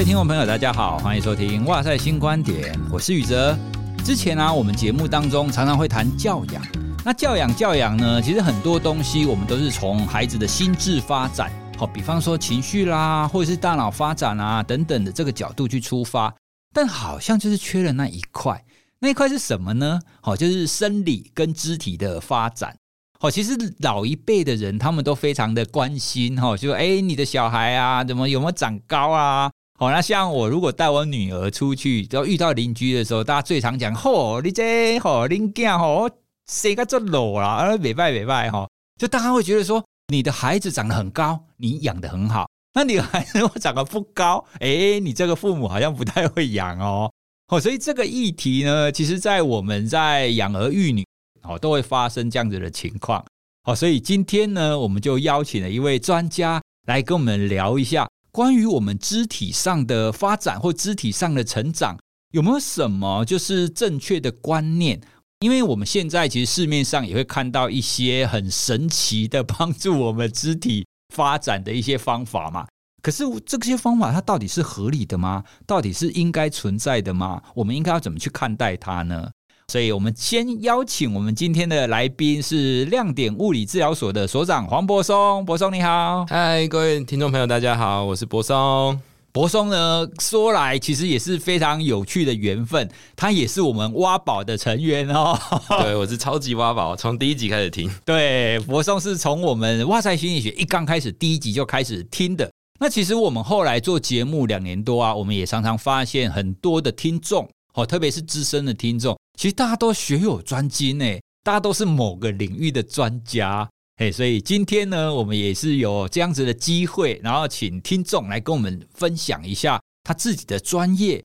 [0.00, 3.54] 各位听众朋友，大家好，欢迎收听《哇塞新观点》，我是宇哲。
[4.02, 6.62] 之前呢、我们节目当中常常会谈教养。
[7.04, 16.34] 那教养教养呢，其实很多东西我们都是从孩子的心智发展，好，比方说情绪啦，或者是大脑发展啊等等的这个角度去出发，
[16.72, 18.64] 但好像就是缺了那一块。
[19.00, 20.00] 那一块是什么呢？
[20.22, 22.74] 好，就是生理跟肢体的发展。
[23.18, 29.50] 好，其实老一辈的人他们都非常的关心，哈，就说哎，你的小孩啊，怎么有没有长高啊？
[29.80, 36.10] 好，那像我如果带我女儿出去，然后遇到邻居的时候，大家最常讲，吼，你这吼，恁囝吼。
[36.46, 37.46] 谁该做老了？
[37.46, 38.68] 啊，美拜美拜哈！
[38.98, 42.46] 就大家会觉得说，你的孩子长得很高，你养得很好。
[42.74, 47.10] 那你的孩子如果长得不高， 哎，你这个父母好像不太会养哦。
[47.48, 51.06] 哦，所以这个议题呢，其实，在我们在养儿育女，
[51.44, 53.24] 哦，都会发生这样子的情况。
[53.62, 61.98] 好，所以今天呢，我们就邀请了一位专家来跟我们聊一下，关于我们肢体上的发展或肢体上的成长，
[62.32, 65.00] 有没有什么就是正确的观念？
[65.40, 72.66] 因为我们现在其实市面上也会看到一些很神奇的帮助我们肢体发展的一些方法嘛，
[73.02, 75.42] 可是这些方法它到底是合理的吗？
[75.66, 77.42] 到底是应该存在的吗？
[77.54, 79.30] 我们应该要怎么去看待它呢？
[79.70, 89.00] 所以我们先邀请我们今天的来宾是亮点物理治疗所的所长黄柏松，柏松你好，嗨，各位听众朋友大家好，我是柏松。
[89.30, 95.38] 柏松呢，说来其实也是非常有趣的缘分，他也是我们挖宝的成员哦。
[95.78, 97.88] 对，我是超级挖宝，从第一集开始听。
[98.04, 102.50] 对，柏松是从我们哇塞心理学一刚开始第一集就开始听的。
[102.80, 107.48] 那其实我们后来做节目两年多啊，我们也常常发现很多的听众
[107.80, 111.04] 哦，特别是资深的听众，其实大家都学有专精呢，
[111.42, 113.68] 大家都是某个领域的专家。
[113.96, 121.22] 哎，所以今天呢，我们也是有这样子的机会，然后请听众来跟我们分享一下他自己的专业。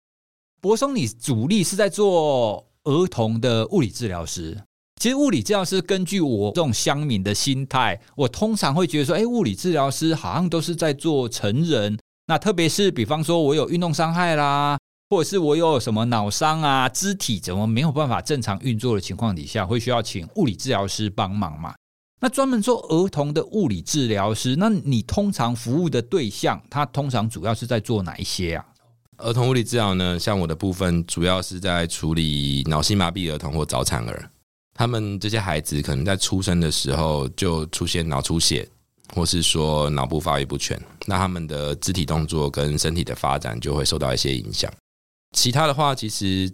[0.62, 4.58] 博松，你主力是在做儿童的物理治疗师。
[5.02, 11.98] 其实物理治疗师根据我这种乡民的心态，我通常会觉得说，哎，物理治疗师好像都是在做成人。
[12.28, 14.78] 那特别是比方说我有运动伤害啦，
[15.10, 21.76] 或者是我有什么脑伤啊，肢体怎么没有办法正常运作的情况底下，会需要请物理治疗师帮忙嘛？
[22.22, 28.66] 那专门做儿童的物理治疗师，那你通常服务的对象，他通常主要是在做哪一些啊？
[29.18, 34.30] 儿童物理治疗呢，像我的部分，主要是在处理脑性麻痹儿童或早产儿。
[34.74, 38.68] 他们这些孩子可能在出生的时候就出现脑出血，
[39.14, 44.70] 或是说脑部发育不全，那他们的肢体动作跟身体的发展就会受到一些影响。
[45.36, 46.52] 其他的话，其实。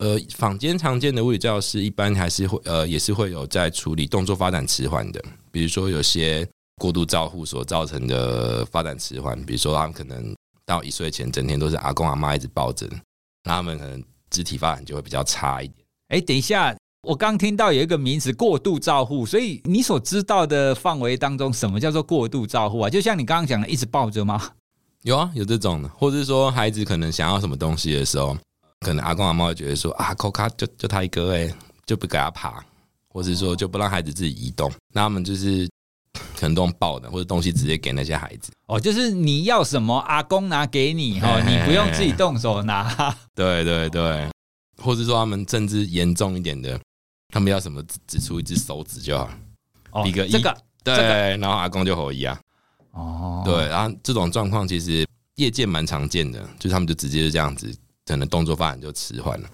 [0.00, 6.48] 呃，坊间常见的物理教师一般还是会呃，也是会有在处理动作发展迟缓的，比如说有些
[6.80, 10.32] 过度照护所造成的发展迟缓，比如说他们可能
[10.64, 12.88] 到一岁前整天都是阿公阿妈一直抱着，
[13.42, 14.00] 那他们可能
[14.30, 15.84] 肢体发展就会比较差一点。
[16.10, 22.88] 哎，等一下，我刚听到有一个名词过度照护，所以你所知道的范围当中，什么叫做过度照护啊？
[22.88, 24.52] 就像你刚刚讲的，一直抱着吗？
[25.08, 28.36] 有啊，有这种的，或者是说孩子可能想要什么东西的时候。
[28.80, 31.52] 可能阿公阿妈会觉得说啊，扣卡就就他一个哎，
[31.84, 32.64] 就不给他爬，
[33.08, 35.68] 或是说就不让孩子自己移动，那他们就是
[36.36, 38.52] 可能都用抱的，或者东西直接给那些孩子。
[38.66, 43.12] 哦，就是你要什么，阿公拿给你哈，你不用自己动手拿。
[43.34, 44.28] 对对对，
[44.80, 46.78] 或者说他们甚至严重一点的，
[47.32, 49.28] 他们要什么只出一只手指就好，
[49.90, 52.38] 哦、比个一，这个对、这个，然后阿公就吼一啊。
[52.98, 57.72] 哦，对，然后这种状况其实业界蛮常见的，就是他们就直接是这样子。
[58.04, 59.48] 可能动作发展就迟缓了。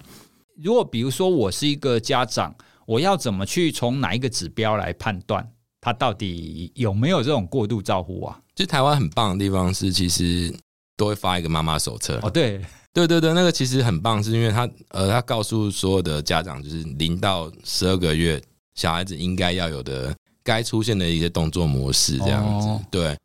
[0.63, 2.55] 如果比如说我是一个家长，
[2.85, 5.45] 我要怎么去从哪一个指标来判断
[5.81, 8.39] 他到底有没有这种过度照顾啊？
[8.55, 10.55] 就台湾很棒的地方是，其实
[10.95, 12.17] 都会发一个妈妈手册。
[12.23, 12.63] 哦，对，
[12.93, 18.41] 对对对，那个其实很棒，是因为他呃，他告诉所有的家长，就是零到十二个月
[18.75, 22.67] 小孩子应该要有的该出现的一些动作模式，这样子。
[22.69, 23.17] 哦、对，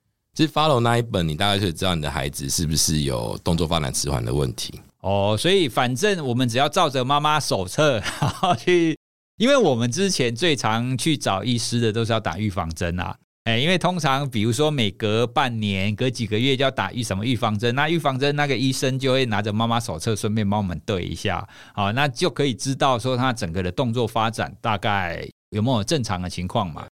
[0.47, 4.73] 是 follow 那一本，你大概可以知道你的孩子是不是有动作发展迟缓的问题。
[5.01, 8.97] 哦，所以反正我们只要照着妈妈手册，然后去，
[9.37, 13.15] 因为我们之前最常去找医师的都是要打预防针啊，
[13.45, 26.87] 哎，因为通常比如说每隔半年、隔几个月就要打预什么预防针，那预防针那个医生就会拿着妈妈手册，顺便帮我们对一下，好，那就可以知道说他整个的动作发展大概有没有正常的情况嘛。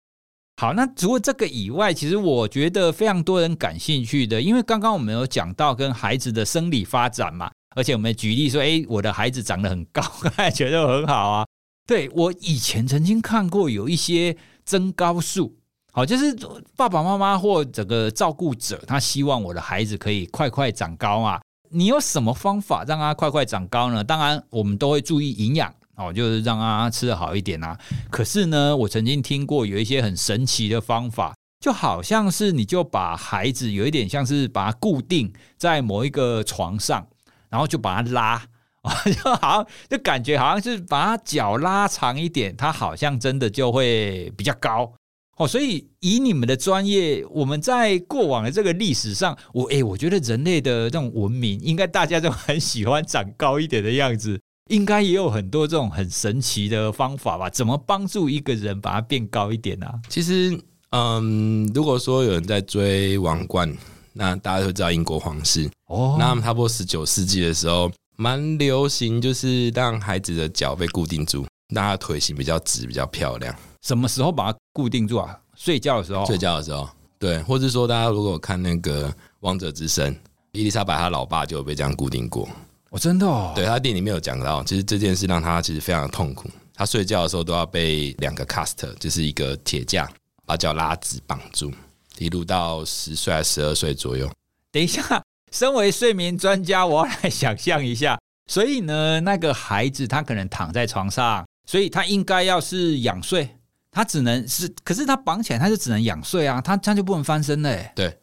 [0.59, 7.51] 好，那除了这个以外，其实我觉得非常多人感兴趣的，因为刚刚我们有讲到跟孩子的生理发展嘛。
[7.75, 10.01] 而且我们举例说，哎，我的孩子长得很高，
[10.51, 11.45] 觉得很好啊。
[11.85, 15.55] 对，我以前曾经看过有一些增高术，
[15.93, 16.35] 好，就是
[16.75, 21.39] 爸爸妈妈或整个照顾者，他希望我的孩子可以快快长高啊，
[21.69, 24.03] 你有什么方法让他快快长高呢？
[24.03, 27.77] 当然，我们都会注意营养哦，就是让他吃的好一点啊。
[28.09, 37.07] 可是呢，我曾经听过有一些很神奇的方法，就好像是你就把孩子有一点像是把它固定在某一个床上，
[37.49, 38.45] 然后就把它拉，
[39.11, 44.93] 就好像就感觉好像是把脚拉长一点，他好像真的就会比较高。
[45.37, 57.49] 哦，所以以你们的专业，我们在过往的这个历史上，我哎、欸，我觉得人类的这种文明，应该大家都很喜欢长高一点的样子，应该也有很多这种很神奇的方法吧？
[57.49, 59.93] 怎么帮助一个人把它变高一点呢、啊？
[60.09, 60.59] 其实，
[60.91, 63.75] 嗯，如果说有人在追王冠，
[64.13, 73.55] 那大家都知道英国皇室哦，那么差不多十九世纪的时候，蛮流行，就是让孩子的脚被固定住，让他腿型比较直，比较漂亮。
[73.83, 75.39] 什么时候把它固定住啊？
[75.55, 76.25] 睡觉的时候。
[76.25, 76.89] 睡觉的时候，
[77.19, 79.09] 对，或者说大家如果看那个
[79.41, 80.13] 《王者之声》，
[80.51, 82.49] 伊丽莎白她老爸就有被这样固定过。
[82.89, 83.53] 哦，真的哦。
[83.55, 86.49] 对，他电影里面有讲到，其实这件事让他其实非常的痛苦。
[86.73, 90.09] 他睡觉的时候都要被两个 cast，就是一个铁架，
[90.45, 91.71] 把脚拉直绑住，
[92.17, 94.31] 一路到十岁还是十二岁左右。
[94.71, 98.17] 等一下，身为睡眠专家，我要来想象一下。
[98.49, 103.49] 所以呢，那个孩子他可能躺在床上，所以他应该要是仰睡。
[103.91, 107.91] 他只能是，可是他绑起来，他就只能仰睡啊，他他就不能翻身嘞。
[107.95, 108.15] 对，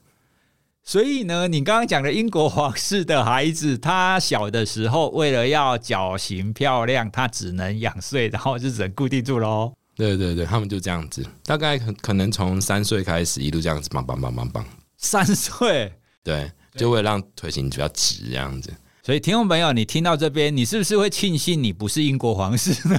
[0.84, 9.72] 所以呢，你刚刚讲的英国皇室的孩子，他小的时候为了要脚型漂亮，他只能仰睡，然后就只能固定住喽。
[9.96, 14.64] 对对对，他们就这样子，大概可可能从三岁开始一路这样子绑绑绑绑绑。
[14.98, 15.90] 三岁，
[16.22, 18.70] 对，就为了让腿型比较直这样子。
[19.02, 22.98] 所以听众朋友，你听到这边，你是不是会庆幸你不是英国皇室呢？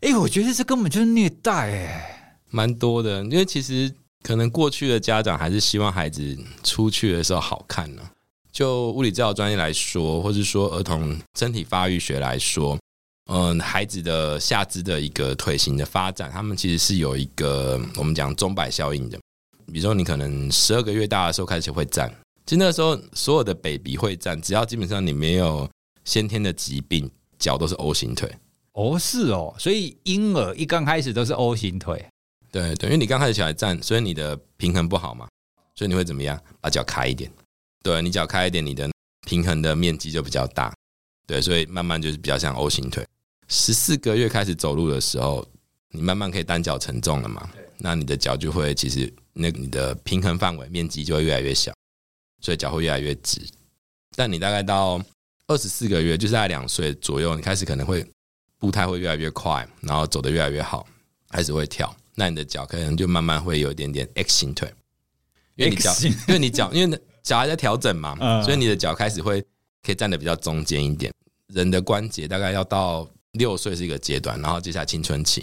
[0.00, 3.22] 哎、欸，我觉得这根本就是虐待哎，蛮多的。
[3.24, 3.92] 因为其实
[4.22, 8.02] 可能过去的家长还是希望孩子出去的时候好看呢。
[8.52, 12.76] 就物理治疗专业来说，或者说儿童身体发育学来说，
[13.30, 19.18] 嗯，孩子的下肢的一个腿型的发展，他们其实是有一个我们讲钟摆效应的。
[19.72, 22.12] 比如说，你可能十二个月大的时候开始会站，
[22.44, 25.70] 其实那个时候所有的 baby 会站，只要基本上你没有
[26.04, 27.08] 先天的疾病，
[27.38, 28.28] 脚都是 O 型腿。
[28.72, 32.04] 哦，是哦，所以婴儿一刚开始都是 O 型腿，
[32.50, 35.28] 对，对，因为你刚开始起来站，所以你的平衡不好嘛，
[35.74, 36.40] 所以你会怎么样？
[36.60, 37.30] 把脚开一点，
[37.82, 38.90] 对，你脚开一点，你的
[39.26, 40.74] 平衡的面积就比较大，
[41.26, 43.06] 对，所以慢慢就是比较像 O 型腿。
[43.48, 45.46] 十四个月开始走路的时候，
[45.90, 51.72] 你慢慢可以单脚承重了嘛，那你的脚就会其实那你的平衡范围面积就会越来越小，
[52.40, 53.40] 所以脚会越来越直。
[54.16, 55.00] 但你大概到
[55.46, 58.04] 二十四个月，就是在两岁左右，你开始可能会。
[58.60, 60.86] 步态会越来越快，然后走得越来越好，
[61.30, 61.96] 开始会跳。
[62.20, 64.70] 那你的脚可能就慢慢会有一点点 X 型腿，
[65.56, 65.96] 因为你脚，
[66.28, 69.40] 因为你脚，因为脚还在调整嘛，所以你的脚开始会
[69.82, 71.10] 可以站的比较中间一点。
[71.46, 75.42] 人的关节大概要到六岁是一个阶段，然后接下来青春期。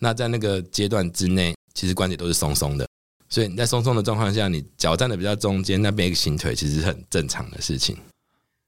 [0.00, 2.86] 那在那个阶段之内，其实关节都是松松的，
[3.30, 7.96] 所以你在松松的状况下，你脚站的比较中间，那边 X 型腿其实是很正常的事情。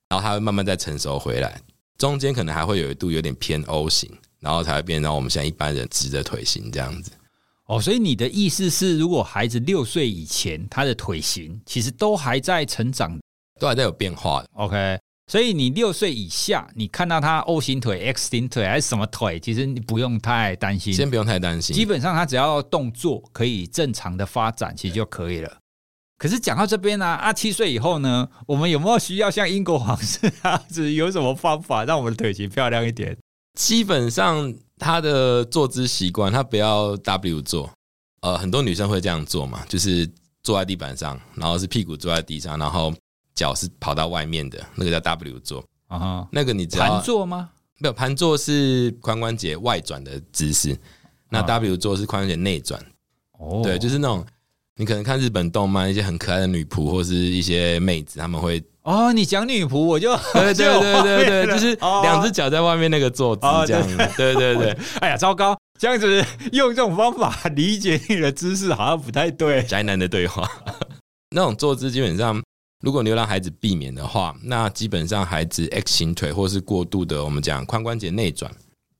[0.09, 1.61] 然后它会慢慢再成熟回来。
[1.99, 7.13] 中间可能还会有一度有点偏 O 型，然后才会变成我们现在一般人直的腿型这样子。
[7.71, 13.17] 哦，所以你的意思是，如果孩子六岁以前，他的腿型其实都还在成长，
[13.61, 14.49] 都还在有变化的。
[14.55, 14.99] OK，
[15.31, 21.77] 所以你六岁以下，你看到他 O 型腿、X 型腿还是什么腿，其实你不用太担心，先不用太担心。
[21.77, 25.59] 基本上他只要动作可以正常的发展，其实就可以了。
[26.19, 33.17] 可是讲到这边呢，啊，七岁以后呢，我们有没有需要像英国皇室这样子，有什么方法让我们的腿型漂亮一点？
[33.57, 37.71] 基本上他的坐姿习惯，他不要 W 坐，
[38.23, 40.09] 呃，很多女生会这样做嘛，就是
[40.43, 42.93] 坐在地板上，然后是屁股坐在地上，然后
[43.35, 46.23] 脚是跑到外面的，那个叫 W 坐啊。
[46.23, 46.29] Uh.
[46.33, 47.51] 那个你知道盘坐吗？
[47.79, 50.77] 没有，盘坐是髋关节外转的姿势，
[51.29, 52.81] 那 W 坐是髋关节内转。
[53.39, 53.63] 哦，uh.
[53.63, 54.27] 对，就是那种。
[54.77, 58.59] 你可能看日本动漫，一些很可爱的女仆或是一些妹子，他们会
[58.91, 64.77] 哦，你讲女仆，我就 对对对对对，就是两只脚在外面那个坐姿这样子，对对对。
[65.01, 69.63] 哎呀，糟糕，这样子用这种方法理解你的姿势好像不太对。
[69.69, 70.51] 宅男的对话，
[71.31, 72.43] 那种坐姿基本上，
[72.83, 78.51] 如果你要让孩子避免的话，那基本上孩子 X 型腿或是过度的我们讲髋关节内转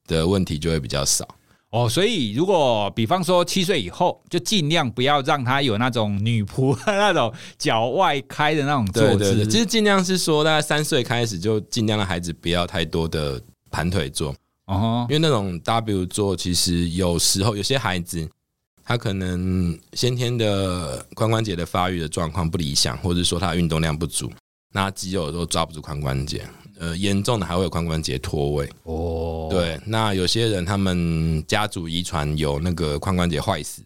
[0.07, 1.27] 的问题就会比较少。
[1.71, 9.19] 哦，所以如果比方说七岁以后，就尽量不要让他有那种女仆 那种脚外开的那种坐姿。
[9.19, 14.35] 对对对，其实尽量是说，大概三岁开始就尽量让孩子不要太多的盘腿坐。
[14.67, 18.29] 哦，因为那种 W 坐，其实有时候有些孩子
[18.85, 24.29] 他可能先天的髋关节的发育的状况不理想，或者说他运动量不足，
[24.73, 26.45] 那肌肉都抓不住髋关节，
[26.81, 28.67] 呃，严重的还会有髋关节脱位。
[28.85, 33.83] 哦，对，那有些人他们家族遗传有那个髋关节坏死，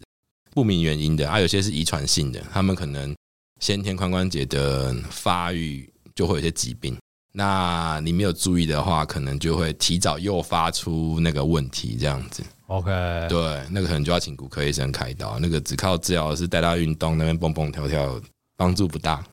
[0.52, 3.12] 不明原因的啊，有些是遗传性的，他们可能
[3.58, 6.96] 先天髋关节的发育就会有些疾病。
[7.32, 12.44] 那你没有注意的话，可能就会提早诱发出那个问题，这样子。
[12.68, 12.92] OK，
[13.28, 15.36] 对，那个可能就要请骨科医生开刀。
[15.40, 18.20] 那个只靠治疗是带他运动，那边蹦蹦跳跳，
[18.56, 19.24] 帮助不大。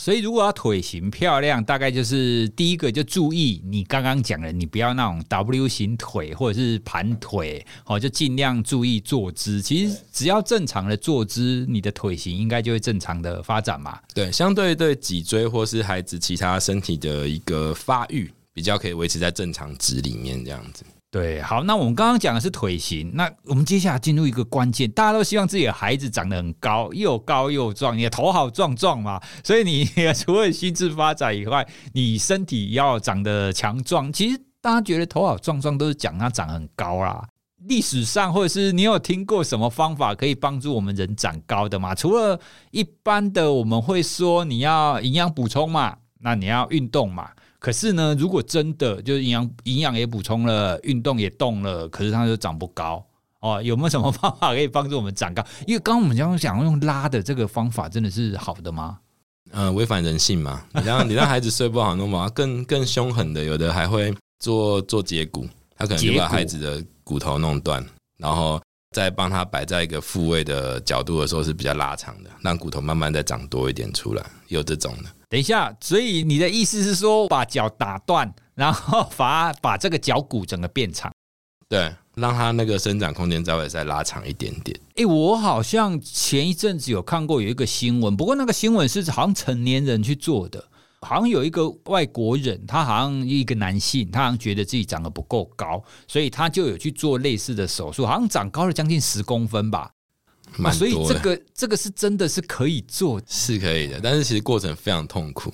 [0.00, 9.60] 所以，如果要腿型漂亮，大概就是第一个就注意你刚刚讲的，你不要那种 W 型腿或者是盘腿，哦，就尽量注意坐姿。
[9.60, 14.00] 其实只要正常的坐姿，你的腿型应该就会正常的发展嘛。
[14.14, 20.82] 对，相对对脊椎或是孩子其他身体的一个发育，比较可以维持在正常值里面这样子。
[21.10, 34.12] 对，好，那我们刚刚讲的是腿型，那我们接下来进入一个关键，大家都希望自己的孩子长得很高，又高又壮，你的头好壮壮嘛，所以你除了心智发展以外，你身体要长得强壮。
[34.12, 37.26] 其实大家觉得头好壮壮都是讲他长很高啦。
[37.66, 41.92] 历史上或者是你有听过什么方法可以帮助我们人长高的吗？
[41.92, 42.38] 除了
[42.70, 47.30] 一般的，我们会说你要营养补充嘛，那你要运动嘛。
[47.60, 53.04] 可是呢，如果真的就是营养营养也补充了，运动也动了，可是它就长不高
[53.40, 53.62] 哦。
[53.62, 55.44] 有没有什么方法可以帮助我们长高？
[55.66, 58.98] 因为刚刚我们讲讲用拉的这个方法，真的是好的吗？
[59.52, 60.64] 嗯，违反人性嘛。
[60.72, 67.84] 你让你让孩子睡不好，弄不好更更凶狠的，有的还会做做截骨，他可能就把孩子的骨头弄断，
[68.16, 68.58] 然后
[68.92, 75.10] 再帮他摆在一个复位的角度的时候是比较拉长的，让骨头慢慢再长多一点出来，有这种的。
[75.30, 81.12] 等一下，所以你的意思是说，把脚打断，然后把把这个脚骨整个变长，
[81.68, 84.76] 对，让它那个生长空间稍微再拉长一点点。
[84.96, 90.64] 哎，我好像前一阵子有看过有一个新闻，不过那个新闻是好像成年人去做的，
[91.02, 99.92] 好像有一个外国人，他好像一个男性，他好像觉得自己长得不够高，所以他就有去做类似的手术，好像长高了将近十公分吧。
[100.62, 105.52] 啊、所以这个这个是真的是可以做，是可以的，但是其实过程非常痛苦。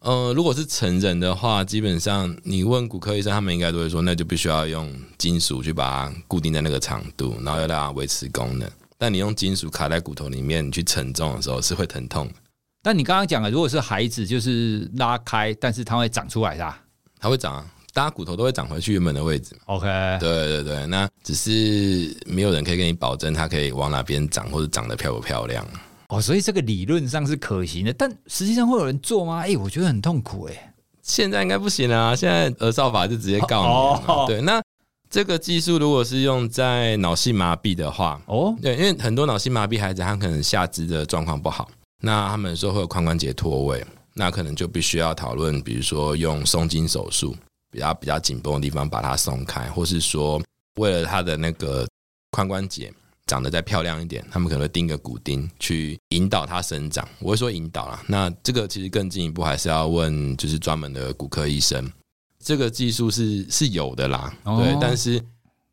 [0.00, 8.70] 呃，如果是成人的话，基本上你问骨科医生，他们应该都会说，那就必须要用金属去把它固定在那个长度，然后要让它维持功能。
[8.96, 12.34] 但你用金属卡在骨头里面，你去承重的时候是会疼痛的。
[12.82, 16.74] 但你刚刚讲的，如果是孩子，就是拉开，但是它会长出来的，
[17.18, 17.66] 它会长啊。
[17.92, 19.56] 大家骨头都会长回去原本的位置。
[19.66, 19.86] OK，
[20.20, 25.66] 对对对，那只是没有人可以跟你保证它可以往哪边长，或者长得漂不漂亮。
[26.08, 29.40] 哦，所以这个理论上是可行的，但实际上会有人做吗？
[29.40, 30.74] 哎，我觉得很痛苦哎。
[31.02, 33.68] 现在应该不行啊，现在儿少法就直接告你。
[34.12, 34.62] 哦，对，那
[35.10, 41.68] 这个技术如果是用在脑性麻痹的话，哦，对，因为很多脑性麻痹孩子他可能下肢的状况不好，
[42.02, 47.34] 那他们说会有髋关节脱位，那可能就必须要讨论，比如说用松筋手术。
[47.70, 50.42] 比较比较紧绷的地方把它松开，或是说
[50.76, 51.86] 为了他的那个
[52.32, 52.92] 髋关节
[53.26, 57.06] 长得再漂亮一点，他们可能会钉个骨钉去引导它生长。
[57.18, 61.90] 我会说引导啦，那这个其实更进一步还是要问就是专门的骨科医生。
[62.38, 65.20] 这个技术是是有的啦，对，但是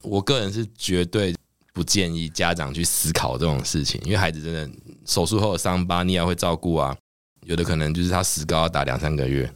[0.01, 1.33] 我个人是绝对
[1.73, 4.69] 不建议家长去思考这种事情，因为孩子真的
[5.05, 6.97] 手术后的伤疤你也会照顾啊，
[7.45, 9.49] 有的可能就是他石膏要打两三个月，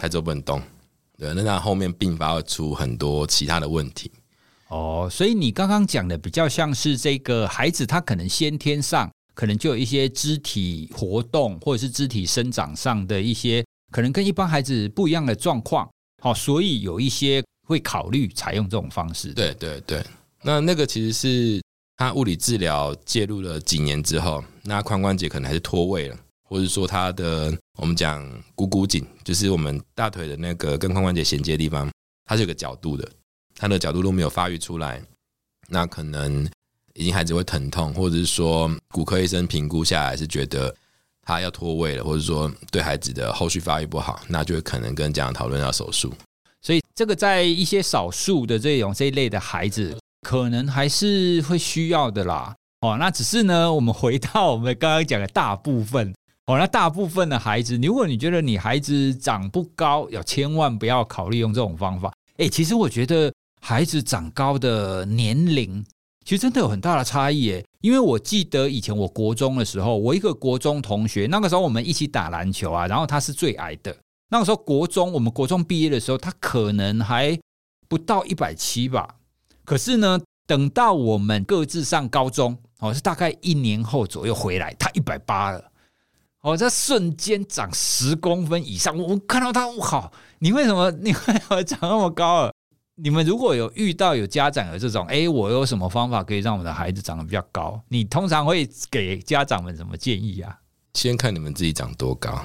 [0.00, 0.60] 孩子都不能动。
[1.18, 4.10] 对，那他后面并发出很多其他的问题。
[4.68, 15.88] 哦，所以你刚刚讲的比较像是这个孩子，他可能先天上可能就有一些肢体活动或者是肢体生长上的一些可能跟一般孩子不一样的状况。
[16.22, 19.32] 好，所以有一些会考虑采用这种方式。
[19.32, 20.04] 对对对，
[20.42, 21.62] 那那个其实是
[21.96, 26.16] 他物理治疗介入了几年之后，那髋关节可能还是脱位了。
[26.48, 31.90] 或者说他的，我们讲股骨颈，就是我们大腿的那个跟髋关节衔接的地方，
[32.24, 33.06] 它是有个角度的，
[33.54, 35.02] 它的角度都没有发育出来，
[35.68, 36.48] 那可能
[36.94, 40.74] 已经孩子会疼痛，或者是说骨科医生评估下来是觉得
[41.22, 46.12] 他要脱位了，或者说对孩子的后续发育不好，那就会可能跟家长讨论要手术。
[46.62, 52.56] 所以这个在一些少数的这种这一类的孩子，可能还是会需要的啦。
[52.80, 56.14] 哦，那只是呢，我们回到我们刚刚讲的大部分。
[56.46, 62.12] 哦，那大部分的孩子，如果你觉得你孩子长不高，要千万不要考虑用这种方法。
[62.36, 65.84] 诶，其实我觉得孩子长高的年龄，
[66.24, 67.50] 其实真的有很大的差异。
[67.50, 73.96] 诶，因为我记得以前我国中的时候，我一个国中同学，那个时候我们一起打篮球啊，然后他是最矮的。
[74.30, 77.36] 那个时候国中，我们国中毕业的时候，他可能还
[77.88, 79.16] 不到一百七吧。
[79.64, 85.72] 可是呢，等到我们各自上高中，哦，是大概一年后左右回来，他一百八了。
[86.46, 90.12] 哦，这瞬间长十公分以上，我看到他，我靠！
[90.38, 92.52] 你为什么 你为什么长那么高了？
[93.02, 97.80] 你们如果有遇到有家长有这种，哎，我有什么方法可以让我的孩子长得比较高？
[97.88, 100.56] 你通常会给家长们什么建议啊？
[100.94, 102.40] 先看你们自己长多高，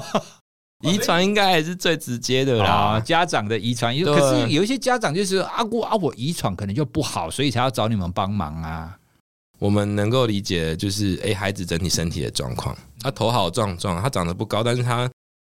[0.84, 3.00] 遗传应该还是最直接的啦。
[3.00, 8.98] 家长的遗传，可是有一些家长就是啊，我啊，我遗传可能就不好，所以才要找你们帮忙啊。
[9.58, 15.10] 我们能够理解，就是哎，孩子整体身体的状况，他头好壮壮，他长得不高，但是他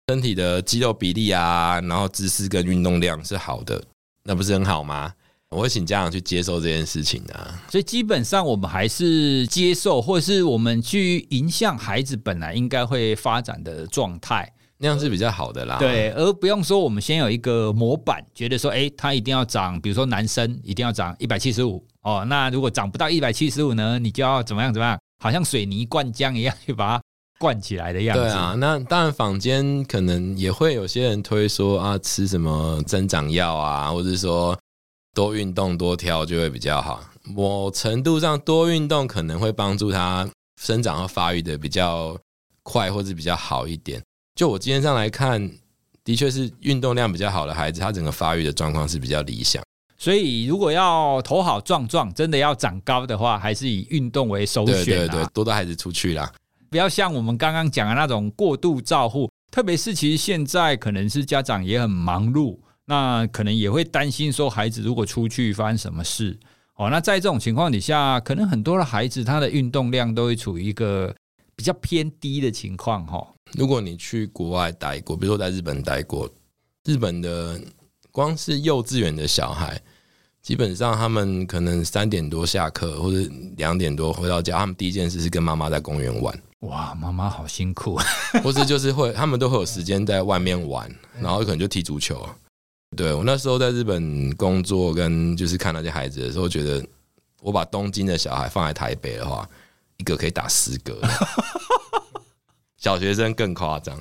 [0.09, 3.83] 身体的肌肉比例啊，然后姿势跟运动量是好的，
[4.23, 5.13] 那不是很好吗？
[5.51, 7.59] 我会请家长去接受这件事情啊。
[7.71, 15.77] 所以基本上我们还是接受，或者是我们去影响孩子本来应该会发展的状态，那样是比较好的啦。
[15.79, 21.85] 对，而不用说我们先有一个模板，觉得说，哎，他一定要长，比如说男生一定要长一百七十五。
[22.03, 23.99] 哦，那如果长不到一百七十五呢？
[23.99, 24.99] 你就要怎么样怎么样？
[25.23, 27.03] 好像水泥灌浆一样，去把它
[27.39, 28.23] 灌起来的样子。
[28.23, 34.57] 对啊，那当然，坊间可能也会有些人推说啊，吃什么增长药啊，或者说
[35.13, 37.01] 多运动多跳就会比较好。
[37.25, 40.27] 某程度上，多运动可能会帮助他
[40.59, 42.17] 生长和发育的比较
[42.63, 44.03] 快，或者比较好一点。
[44.39, 45.51] 就我今天上来看，
[46.05, 49.61] 的确是运动量比较好的孩子，他整个发育的状况是比较理想。
[49.99, 54.85] 所以，如果要头好壮壮，真的要长高的话，还是以运动为首选。
[54.85, 56.33] 对对对，多带孩子出去啦，
[56.71, 59.29] 不要像我们刚刚讲的那种过度照护。
[59.51, 66.39] 特别是，其实现在可能是家长也很忙碌，那可能也会担心说，孩子如果出去发生什么事
[66.77, 66.89] 哦。
[66.91, 71.13] 那在这种情况底下，可能很多的孩子他的运动量都会处于一个
[71.57, 73.35] 比较偏低的情况哈。
[73.53, 76.31] 如果你去国外待过，比如说在日本待过，
[76.85, 77.61] 日本的。
[78.11, 79.81] 光是幼稚园的小孩，
[80.43, 86.43] 基本上他们可能三点多下课，或者两点多回到家，他们第一件事是跟妈妈在公园玩。
[86.61, 87.97] 哇，妈妈好辛苦，
[88.43, 92.29] 或是就是会，他们都会有时间在外面玩，然后可能就踢足球。
[92.97, 96.85] 对，我那时候在日本工作，跟就是看那些孩子的时候，觉得
[97.41, 99.49] 我把东京的小孩放在台北的话，
[99.99, 101.01] 一个可以打十个，
[102.79, 103.99] 小学生更夸张。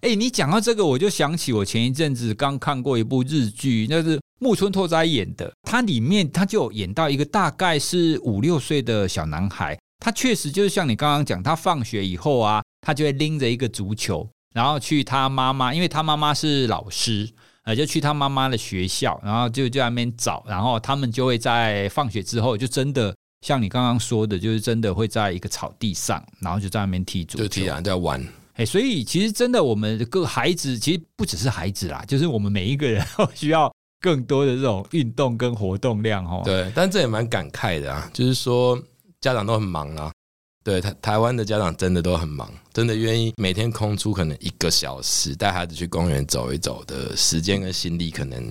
[0.00, 5.50] 哎，你讲到这个，我就想起我前一阵子刚看过一部日剧，那是木村拓哉演的。
[5.62, 17.28] 他里面他就演到一个大概是五六岁的小男孩，他确实就是像你刚刚讲，他放学以后啊，他就会拎着一个足球，然后去他妈妈，因为他妈妈是老师，
[17.64, 28.24] 呃，就去他妈妈的学校，然后就就在那边找，然后他们就会在放学之后，就真的像你刚刚说的，就是真的会在一个草地上，然后就在那边踢足球，就踢啊，在玩。
[28.54, 33.70] 哎，所以其实真的，我们各孩子其实不只是孩子啦，就是我们每一个人都 需要
[34.00, 36.42] 更多的这种运动跟活动量哦。
[36.44, 38.82] 对，但这也蛮感慨的啊，就是说
[39.20, 40.10] 家长都很忙啊。
[40.64, 48.42] 对，台台湾的家长真的都很忙，真的愿意每天空出可能一个小时带孩子去公园走一走的时间跟心力，可能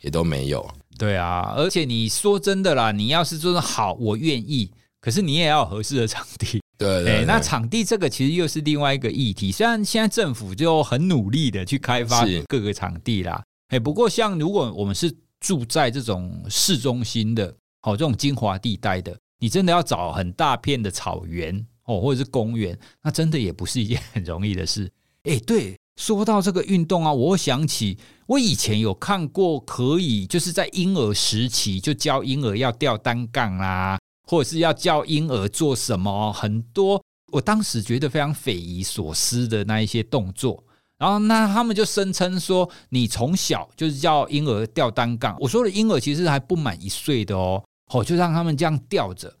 [0.00, 0.68] 也都没有。
[0.98, 6.60] 对啊，而且你说真的啦，你要是做的好，我愿意，可是你也要有合适的场地。
[6.78, 9.50] 对，对，那场地这个其实又是另外一个议题。
[9.50, 17.46] 虽然现在政府就很努力的去开发各个场地啦，哎，不过像如果我们是住在这种市中心的，
[17.82, 24.90] 哦，这种精华地带的，你真的要找很大片的草原哦，或者是公园，那真的也不是一件很容易的事。
[25.22, 33.98] 哎，对，说到这个运动啊，我想起我以前有看过，可以就是在婴儿时期就教婴儿要吊单杠啦。
[34.28, 40.64] 或者是要教婴儿做什么，很多我当时觉得非常匪夷所思的那一些动作，
[40.98, 45.36] 然后那他们就声称说，你从小就是教婴儿吊单杠。
[45.38, 49.32] 我说的婴儿其实还不满一岁的哦，哦，就让他们这样吊着。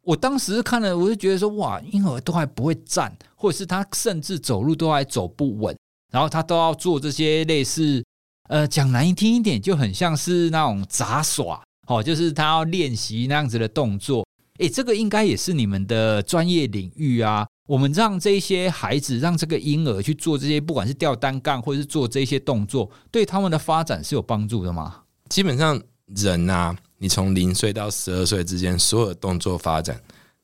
[0.00, 5.76] 我当时看了，我就觉得说，哇，婴儿都还不会站，或者是他甚至走路都还走不稳，
[6.12, 8.04] 然后他都要做这些类似，
[8.48, 11.60] 呃，讲难听一点，就很像是那种杂耍。
[11.88, 14.24] 哦，就是他要练习那样子的动作，
[14.58, 17.44] 诶，这个应该也是你们的专业领域啊。
[17.66, 25.02] 我们让这些孩子，让这个婴儿去做这些，不管是吊单杠或者是做这些动作，对他们的发展是有帮助的吗？
[25.28, 25.80] 基本上，
[26.14, 30.00] 人啊，你从零岁到十二岁之间，所有动作发展，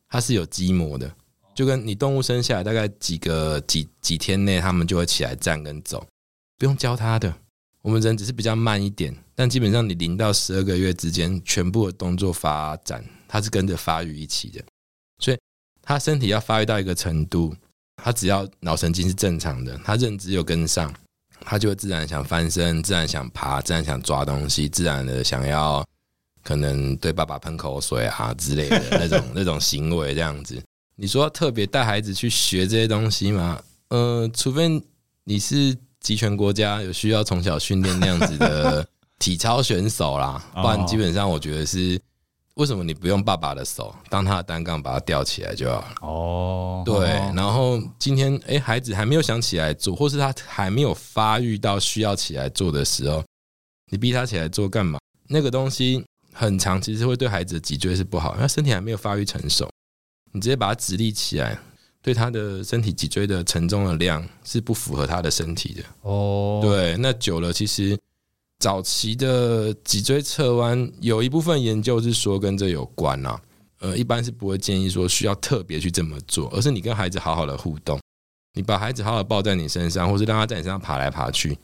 [0.09, 1.15] 它是有基模的，
[1.59, 6.07] 就跟你动物生下来大概几个几几天内，他们就会起来站跟走，
[6.57, 7.35] 不用教他的。
[7.83, 14.63] 我们人只是比较慢一点，但基本上你零到十二个月之间，全部的动作发展，它是跟着发育一起的。
[15.19, 15.39] 所以
[15.83, 17.53] 他身体要发育到一个程度，
[17.97, 20.95] 他只要脑神经是正常的，他认知有跟上，
[21.41, 25.85] 他就会自然想翻身，自然想爬，自然想抓东西，自然的想要
[26.45, 30.63] 可能对爸爸喷口水啊之类的那种那种行为这样子。
[31.01, 33.63] 你说特别带孩子去学这些东西吗？
[33.91, 34.83] 呃，除非
[35.23, 38.85] 你是集权国家，有需要从小训练那样子的
[39.17, 42.01] 体操选手啦， 不然基本上我觉得是。
[42.57, 45.95] 为什么你不用爸爸的手当他的单杠，把它吊起来就好了？
[46.01, 47.07] 哦，对。
[47.33, 53.23] 然后今天，哎、欸，孩子还没有想起来做，或是他还没有发育到需要起来做的时候，
[53.93, 54.99] 你逼他起来做干嘛？
[55.29, 59.71] 那个东西很长，其实会对孩子的脊椎是不好，因为身体还没有发育成熟。
[60.39, 61.59] 你直接把它直立起来，
[62.01, 65.83] 对他的身体脊椎的承重的量是不符合他的身体的。
[66.03, 66.97] 哦，对。
[66.97, 67.99] 那久了，其实。
[68.61, 73.41] 早期的脊椎侧弯有一部分研究是说跟这有关啊，
[73.79, 78.01] 呃，一般是不会建议说需要特别去这么做，而是你跟孩子好好的互动，
[78.55, 81.57] 你把孩子好好抱在你身上，或是让他在你身上爬来爬去，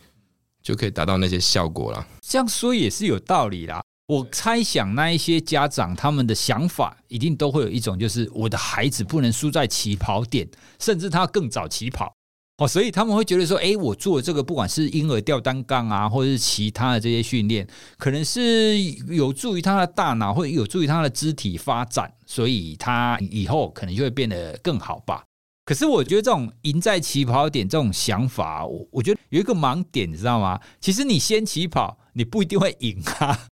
[0.62, 2.06] 就可以达到那些效果了。
[2.20, 3.82] 这样说也是有道理啦。
[4.06, 10.46] 我猜想那一些家长他们的想法一定都会有一种，就是我的孩子不能输在起跑点，
[10.78, 12.12] 甚至他更早起跑。
[12.58, 17.66] 哦，所以他们会觉得说，诶，我做这个，不管是婴儿吊单杠啊，或者是其他的这些训练，
[17.98, 25.24] 可能是有助于他的大脑，或者有助于他的肢体发展，所以他以后可能就会变得更好吧。
[25.64, 30.60] 可是我觉得这种赢在起跑点这种想法，我我觉得有一个盲点，你知道吗？
[30.78, 33.48] 其实你先起跑，你不一定会赢啊。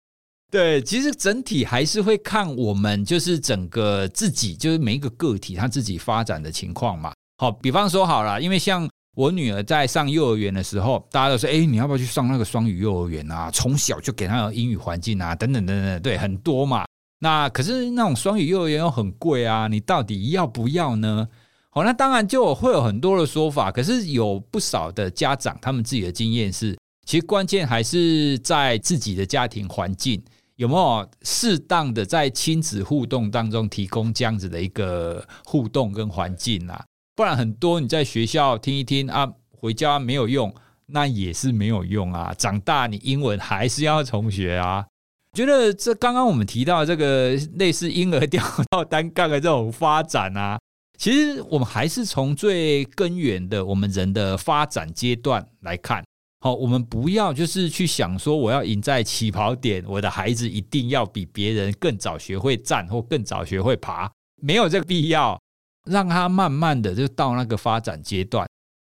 [0.49, 7.11] 对，其实整体还是会看我们就是整个自己，就是每一个个体他自己发展的情况嘛。
[7.37, 13.51] 好，比方说好了，因为像我女儿在上幼儿园的时候，大家都说，哎，你要不要去上那个双语幼儿园啊？
[13.51, 16.85] 从小就给她有英语环境啊，等等等等，对，很多嘛。
[17.19, 21.27] 那可是那种双语幼儿园又很贵啊，你到底要不要呢？
[21.71, 23.69] 好，那当然就会有很多的说法。
[23.69, 30.23] 可是有不少的家长，他们自己的经验是，其实关键还是在自己的家庭环境
[30.57, 36.83] 有没有适当的在亲子互动当中提供这样子的一个互动跟环境啊。
[37.15, 40.53] 不然很多你在学校听一听啊，回家没有用，
[40.87, 42.33] 那也是没有用啊。
[42.37, 44.85] 长大你英文还是要重学啊。
[45.33, 50.59] 觉得这刚刚我们提到这个类似婴儿掉到单杠的这种发展啊，
[50.97, 56.03] 其实我们还是从最根源的我们人的发展阶段来看。
[56.39, 65.39] 好，我们不要就是去想说我要赢在起跑点，我的孩子一定要比别人更早学会站或更早学会爬，没有这个必要。
[65.89, 68.45] 让他慢慢的就到那个发展阶段。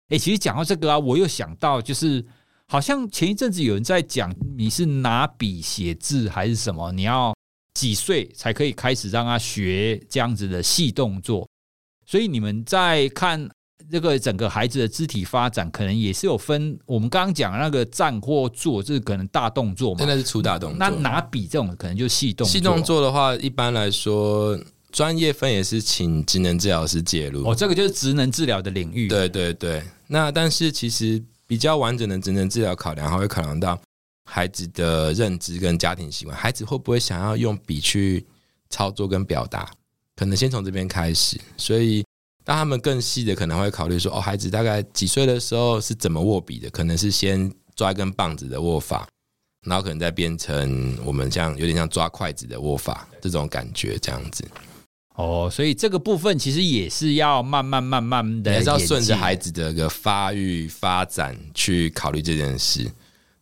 [0.07, 2.25] 哎，其实讲到这个啊，我又想到，就是
[2.67, 6.91] 好像前一阵子有人在讲，你是拿笔写字还是什么？
[6.91, 7.31] 你要
[7.75, 11.47] 几岁才可以开始让他学这样子的细动作？
[12.07, 13.47] 所以你们在看
[13.91, 16.77] 这个整个孩子的肢体发展，可能也是有分。
[16.85, 19.99] 我们刚刚讲那个站或坐，这是可能大动作嘛？
[19.99, 20.77] 现在是粗大动作。
[20.79, 22.51] 那拿笔这种可能就细动作。
[22.51, 24.59] 细动作的话，一般来说。
[24.91, 29.07] 专业分也是请职能治疗师介入哦，这个就是职能治疗的领域。
[29.07, 33.79] 对对对，那但是其实比较完整的职能治疗考量，还会考量到
[34.25, 38.25] 孩子的认知跟家庭习惯，孩子会不会想要用笔去
[38.71, 39.69] 操作跟表达，
[40.15, 41.39] 可能先从这边开始。
[41.55, 42.03] 所以
[42.49, 46.67] 当他们更细的，可能会考虑说，哦，孩子大概几岁的时候是怎么握笔的？
[46.71, 49.07] 可能是先抓一根棒子的握法，
[49.67, 54.43] 然后可能再变成我们像有点像抓筷子的握法这种感觉，这样子。
[55.13, 62.91] 哦，所以这个部分其实也是要慢慢慢慢的，还是要顺着孩子的个发育发展去考虑这件事。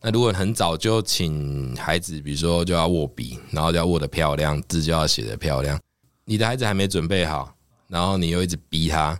[0.02, 5.80] 那如果很早就请孩子，比如说就要握笔，然后就要握得漂亮，字就要写得漂亮，
[6.26, 7.54] 你的孩子还没准备好，
[7.88, 9.18] 然后你又一直逼他，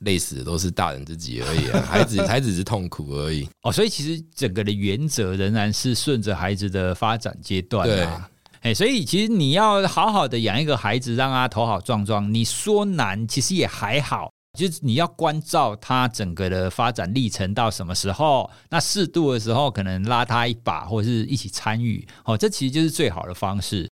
[0.00, 3.48] 累死的都是大人自己而已啊， 孩子孩子只是痛苦而已。
[3.62, 8.28] 哦，所以其实整个的原则仍然是顺着孩子的发展阶段啊。
[8.62, 12.32] 哎，所以其实你要好好的养一个孩子，让他头好壮壮。
[12.34, 22.04] 你说难，其实也还好，就是你要关照他整个的发展历程到什么时候，那适度的时候可能拉他一把，或者是一起参与。
[22.24, 23.87] 哦，这其实就是最好的方式。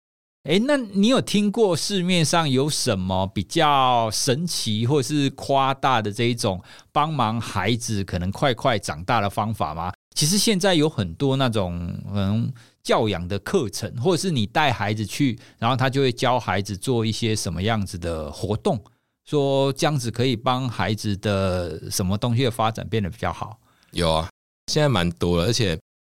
[0.46, 9.92] 哎，那你有听过市面上有什么比较神奇或者是夸大的这一种帮忙孩子可能快快长大的方法吗？
[10.16, 12.52] 其实现在有很多那种嗯。
[12.86, 18.80] 教养的课程，或者是你带孩子去，然后他就会教孩子做一些什么样子的活动，
[19.28, 23.58] 说这样子可以帮孩子的什么东西的发展变得比较好。
[23.90, 24.30] 有啊，
[24.72, 25.76] 现在蛮多了，而且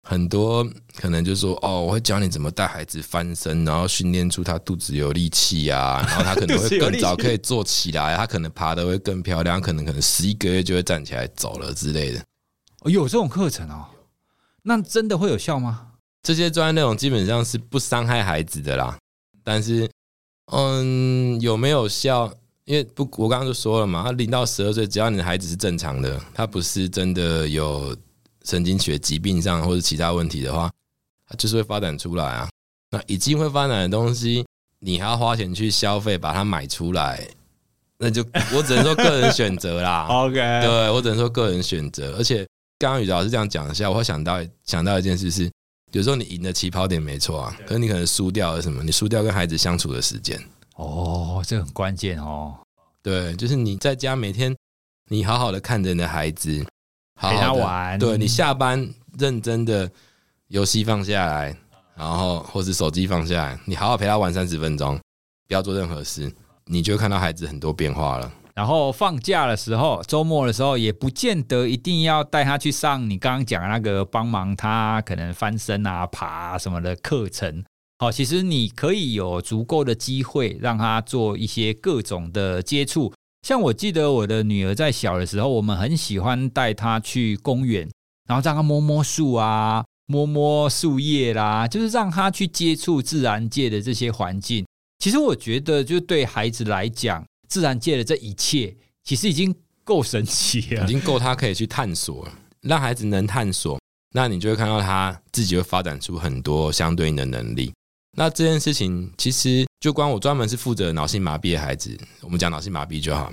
[0.10, 12.20] 很多可能就是说，哦，我会教你怎么带孩子翻身，然后训练出他肚子有力气啊， 然后他可能会更早可以坐起来，他可能爬的会更漂亮，可能可能十一个月就会站起来走了之类的。
[12.86, 13.86] 有这种课程哦？
[14.64, 15.90] 那真的会有效吗？
[16.24, 18.98] 这些专业内容基本上是不伤害孩子的啦，
[19.44, 19.88] 但是，
[20.52, 22.34] 嗯，有没有效？
[22.66, 27.96] 因为不，我刚刚就说了嘛，他零到十二岁，只要你的孩子是正常的，他不是真的有
[28.50, 30.72] 神经学疾病上或者其他问题的话，
[31.28, 32.50] 它就是会发展出来啊。
[32.90, 34.44] 那已经会发展的东西，
[34.80, 37.24] 你还要花钱去消费把它买出来，
[38.00, 40.08] 那就我只能说个人选择啦。
[40.10, 42.16] OK，对，我只能说个人选择。
[42.18, 42.44] 而且
[42.80, 45.52] 刚刚宇老师这样讲一下，我会想到想到一件事是，
[45.92, 48.82] 有时候你赢的起跑点没错啊，可是你可能输掉了什么？
[48.82, 50.42] 你输掉跟孩子相处的时间。
[50.78, 52.56] 哦，这很关键哦。
[53.04, 54.56] 对，就是你在家每天，
[55.10, 56.66] 你好好的看着你的孩子，
[57.20, 58.00] 陪他玩。
[58.00, 59.90] 对，你下班认真的
[60.48, 61.56] 游戏放下来，
[61.96, 65.00] 然后或是手机放下来，你好好陪他玩三十分钟，
[65.48, 66.32] 不要做任何事，
[66.66, 68.32] 你就看到孩子很多变化了。
[68.56, 77.64] 然后放假的时候，周末的时候，也不见得一定要带他去上你刚刚讲的那个帮忙他可能翻身啊、爬啊什么的课程。
[78.00, 83.14] 好，其实你可以有足够的机会让他做一些各种的接触。
[83.42, 87.90] 像我记得我的女儿在小的时候，我们很喜欢带她去公园，
[88.28, 94.66] 然后让她摸摸树啊，摸摸树叶啦，就是让她去接触自然界的这些环境。
[95.00, 102.34] 其实我觉得，就对孩子来讲，自然界的这一切，其实已经够神奇了，已经够他可以去探索了。
[102.62, 103.80] 让孩子能探索，
[104.14, 107.72] 那你就会看到他自己会发展出很多相对应的能力。
[108.18, 113.32] 那这件事情其实就光我专门是负责脑性麻痹的孩子，我们讲脑性麻痹就好。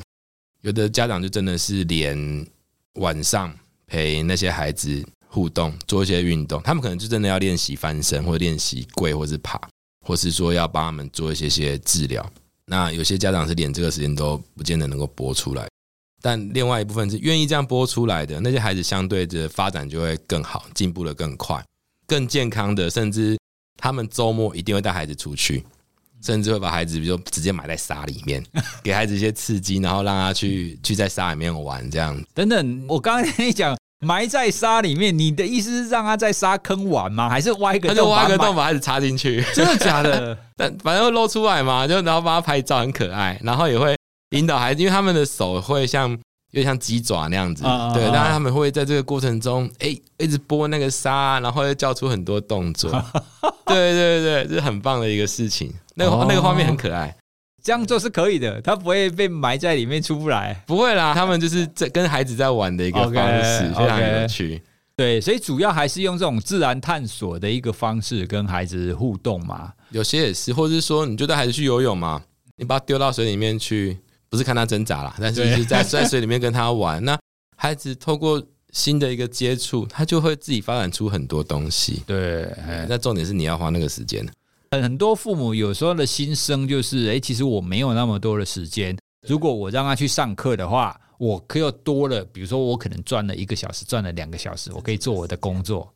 [0.61, 2.47] 有的家长就真的是连
[2.95, 3.53] 晚上
[3.89, 9.61] 陪那些孩子互动，做一些运动，他们可能就真的要练习翻身，或练习跪，或是爬，
[10.07, 12.25] 或是说要帮他们做一些些治疗。
[12.67, 15.69] 那有些家长是连这个时间都不见得能够播出来，
[16.23, 21.61] 但另外一部分是愿意这样播出来的那些孩子，相对的发展就会更好，进步的更快，
[22.07, 23.37] 更健康的，甚至。
[23.79, 25.63] 他们周末一定会带孩子出去，
[26.23, 28.45] 甚至会把孩子，比如说直接埋在沙里面，
[28.83, 32.21] 给孩子一些刺激，然后让他去去在沙里面玩这样。
[32.35, 37.29] 等等，我刚刚跟你讲埋在沙里面，你的意思是让他在沙坑玩吗？
[37.29, 37.97] 还是挖一个洞？
[37.97, 39.45] 他就挖个洞把孩子插进去？
[39.55, 40.37] 真的假的？
[40.57, 43.39] 但反正会露出来嘛，就然后帮他拍照，很可爱。
[43.43, 43.97] 然后也会
[44.31, 46.19] 引导孩子，因为他们的手会像。
[46.53, 52.91] 又像鸡爪那样子，对，当然他们会在这个过程中，哎，一直拨那个沙，然后又叫出很多动作，
[53.67, 55.71] 对对对，这是很棒的一个事情。
[55.97, 57.17] 那个那个画面很可爱，
[57.63, 61.13] 这样做是可以的，他不会被埋在里面出不来，不会啦。
[61.13, 64.63] 他们就是在跟孩子在玩的一个方式，非常有趣。
[64.95, 69.73] 对，所以主要还是用这种自然探索的一个方式跟孩子互动嘛。
[69.91, 72.23] 有些也是，或者是说，你就带孩子去游泳嘛，
[72.57, 73.99] 你把他丢到水里面去。
[74.29, 77.03] 不是看他挣扎啦，但是是在 在水里面跟他玩。
[77.05, 77.17] 那
[77.57, 82.03] 孩子透过新的一个接触，他就会自己发展出很多东西。
[82.05, 82.53] 对，
[82.89, 84.27] 那重点是你要花那个时间。
[84.71, 88.97] 很多父母有时候的心声就是：哎，其实我没有那么多的时间。
[89.29, 92.25] 如果我让他去上课的话，我可以多了。
[92.27, 95.93] 比如说，我可能赚了一个小时，赚了两个小时，我可以做我的工作。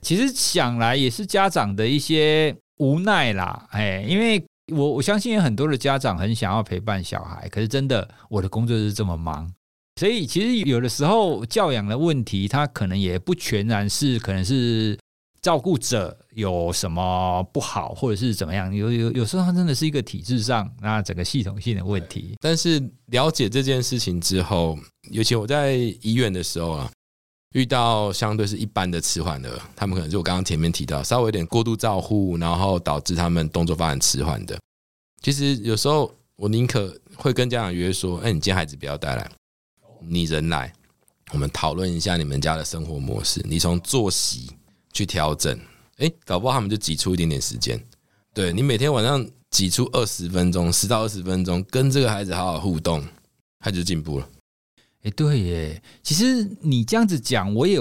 [0.00, 3.66] 其实想来也是家长的一些无奈啦。
[3.70, 4.44] 哎，因为。
[4.72, 9.52] 我我相信有很多的家长很想要陪伴小孩，可是真的我的工作是这么忙，
[9.96, 14.96] 所以其实有的时候教养的问题，他可能也不全然是可能是
[15.42, 22.36] 照顾者有什么不好，或者是怎么样，有有有时候他真的是一个体制上那整个系统性的问题。
[22.40, 24.78] 但是了解这件事情之后，
[25.10, 26.90] 尤其我在医院的时候啊。
[27.54, 34.58] 遇到相对是一般的迟缓的，他们可能就我刚刚前面提到，稍微有点过度照护，然后导致他们动作发展迟缓的。
[35.20, 39.30] 其实有时候我宁可会跟家长约说：“哎，你今天孩子不要带来，
[40.00, 40.72] 你人来，
[41.32, 44.50] 我们讨论一下你们家的生活模式，你从作息
[44.92, 45.58] 去调整。
[45.98, 47.82] 哎，搞不好他们就挤出一点点时间。
[48.34, 53.04] 对，你每天晚上挤出二十分钟，十到二十分钟，跟这个孩子好好互动，
[53.58, 54.28] 他就进步了。”
[55.04, 57.78] 哎，对耶，其实你这样子讲，我也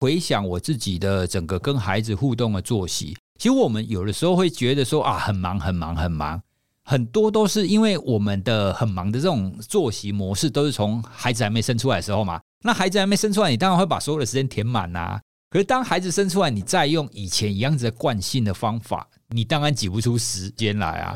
[0.00, 3.16] 回想我自己的整个跟孩子互动的作息。
[3.38, 6.42] 其实我们有的时候会觉得说啊，很忙，很忙，很忙，
[6.84, 12.40] 很多都是因为我们的很忙的这种作息模式，都是从孩子还没生出来的时候嘛。
[12.62, 15.20] 那孩子还没生出来，你当然会把所有的时间填满呐。
[15.54, 21.14] 可是当孩子生出来，你再用以前一样子的惯性的方法，你当然挤不出时间来啊。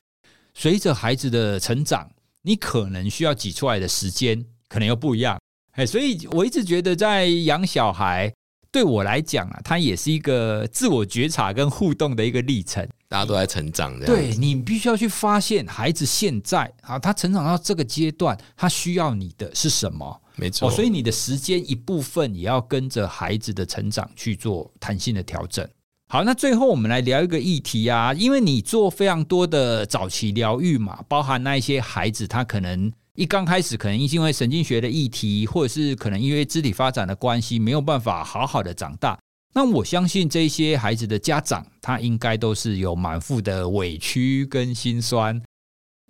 [0.55, 2.09] 随着孩子的成长，
[2.43, 5.37] 你可能需要挤出来的时间可能又不一样。
[5.73, 8.33] 哎，所以我一直觉得，在养小孩
[8.71, 12.89] 对我来讲啊，它也是一个自我觉察跟互动的一个历程。
[13.09, 20.23] 大家都在成长，对，你必须要去发现孩子现在啊，他成长到这个阶段，他需要你的是什么？
[20.39, 25.69] 没错，所以你的时间一部分也要跟着孩子的成长去做弹性的调整。
[26.09, 32.91] 好，那最后我们来聊一个议题啊，因为你做非常多的早期疗育嘛，包含那一些孩子他可能。
[33.15, 39.19] 一刚开始可能因为神经学的议题，或者是可能因为肢体发展的关系，没有办法好好的长大。
[39.55, 45.43] 那我相信这些孩子的家长，他应该都是有满腹的委屈跟心酸。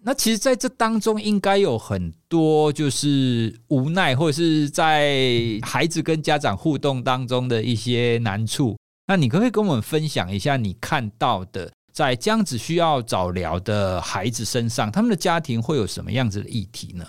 [0.02, 8.76] 那其实，在这当中，应该有很多就是无奈，或者是在孩子跟家长互动当中的一些难处。
[9.06, 17.04] 那你可不可以跟我们分享一下你看到的，在这样子需要早疗的孩子身上，他们的家庭会有什么样子的议题呢？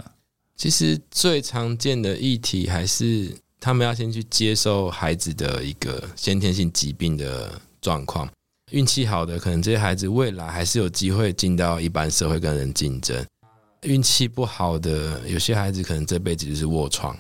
[0.56, 8.28] 其实最常见的议题还是他们要先去接受孩子的一个先天性疾病的状况。
[8.72, 13.24] 运气好的，可能这些孩子未来还是有机会进到一般社会跟人竞争；
[13.82, 17.18] 运气不好的，有些孩子可能这辈子就是卧床，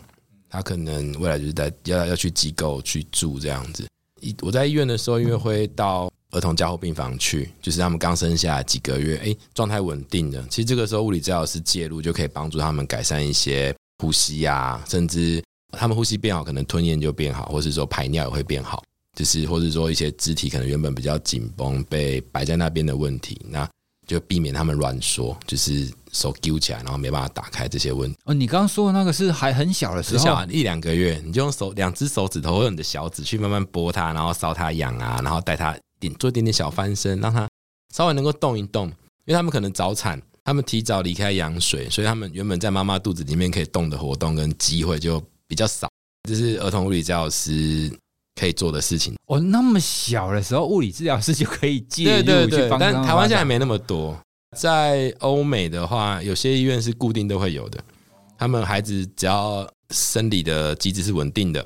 [0.49, 3.87] 他可能未来就是在要要去机构去住这样子。
[4.41, 10.45] 我在医院的时候，因为会到儿童加护病房去，就是他们刚生下来几个月，哎，状态稳定的。
[10.49, 18.83] 其实这个时候物理治疗师介入就可以帮助他们改善一些呼吸啊，甚至他们呼吸变好，可能吞咽就变好，或是说排尿也会变好。
[19.19, 23.69] 就是，或者说一些肢体可能原本比较紧绷，被摆在那边的问题，那
[24.07, 28.17] 就避免他们乱说，就是手揪起来，然后没办法打开这些问题。
[28.23, 37.45] 哦，你刚刚说的那个是还很小的时候，小一两个月，你就用手两只手指头或者你的小指去慢慢拨它，然后搔它痒啊，然后带它点做一点点小翻身，让它
[37.93, 38.87] 稍微能够动一动。
[39.25, 45.89] 因为他们可能早产，他们提早离开羊水，所以他们原本在妈妈肚子里面可以动的活动跟机会就比较少。
[46.23, 47.91] 这是儿童物理治疗师。
[48.39, 54.17] 可以做的事情哦，那么小的时候，物理治疗师就可以介入，对对对，但台湾现在没那么多。
[54.57, 57.77] 在欧美的话，有些医院是固定都会有的。
[58.37, 61.63] 他们孩子只要生理的机制是稳定的，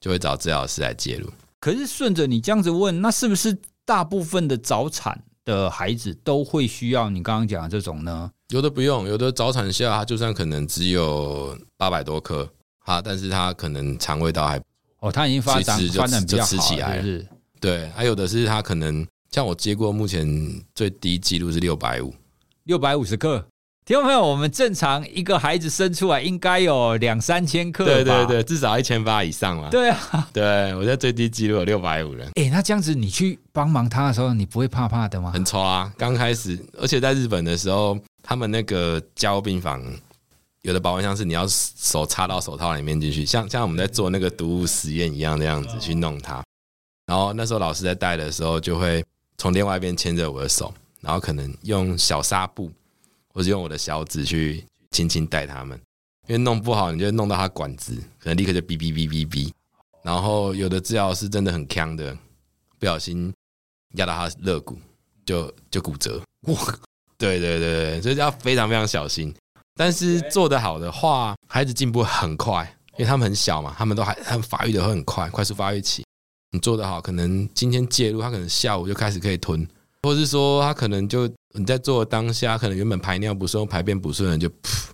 [0.00, 1.30] 就会找治疗师来介入。
[1.60, 8.28] 可是顺着你这样子问，那是不是大部分的早产的孩子都会需要你刚刚讲的这种呢？
[8.48, 12.46] 有的不用，有的早产下他就算可能只有八百多克，
[12.80, 14.60] 哈，但是他可能肠胃道还。
[15.00, 17.26] 哦，他已经发展发展比较好，吃起来是，是
[17.60, 20.26] 对，还有的是他可能像我接过，目前
[20.74, 22.14] 最低记录是六百五，
[22.64, 23.44] 六百五十克。
[23.84, 29.68] 听众朋友，我们正常一个孩子生出来应该有两三千克，对对对，至少一千八以上嘛。
[29.70, 32.28] 对啊，对我在最低记录有六百五人。
[32.34, 35.30] 哎，那这样子你去帮忙他的时候，你不会怕怕的吗？
[35.30, 39.80] 很抽啊，刚开始，而且在日本的时候，他们那个交病房。
[40.66, 46.42] 有的保温箱是你要手插到手套里面进去，像像我们在做那个毒物实验一样，那样子去弄它。
[47.06, 49.04] 然后那时候老师在带的时候，就会
[49.38, 52.68] 从另外一边牵着我的手，然后可能用小纱布，
[53.32, 55.80] 或者用我的小指去轻轻带他们，
[56.26, 59.52] 因为弄不好你就弄到他管子，可能立刻就哔哔哔哔哔。
[60.02, 62.12] 然后有的治疗是真的很锵的，
[62.80, 63.32] 不小心
[63.92, 64.76] 压到他肋骨，
[65.24, 66.20] 就就骨折。
[66.48, 66.56] 哇，
[67.16, 69.32] 对对对对，所以要非常非常小心。
[69.76, 76.02] 但是做得好的话，孩子进步很快，因为他们很小嘛，他们都还他们发育的会很快，快速发育期。
[76.52, 79.68] 你做得好，可能今天介入，他可能下午就开始可以吞，
[80.02, 84.88] 或是说他可能就你在做的当下，可能原本排尿不顺、排便不顺的就噗，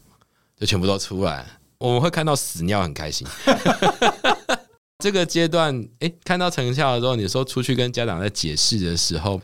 [0.58, 1.46] 就全部都出来。
[1.78, 3.24] 我们会看到屎尿很开心。
[4.98, 9.40] 这个阶段，哎、看到成效的时候，你说出去跟家长在解释的时候，